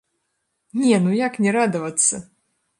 [0.85, 2.15] Не, ну як не радавацца?!